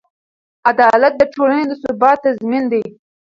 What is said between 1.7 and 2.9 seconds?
ثبات تضمین دی.